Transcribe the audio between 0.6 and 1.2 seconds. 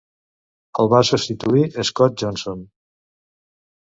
el va